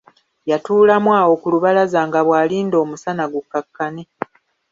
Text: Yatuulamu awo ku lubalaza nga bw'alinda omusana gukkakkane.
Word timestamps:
Yatuulamu 0.49 1.09
awo 1.21 1.33
ku 1.41 1.47
lubalaza 1.53 1.99
nga 2.07 2.19
bw'alinda 2.25 2.75
omusana 2.83 3.23
gukkakkane. 3.33 4.03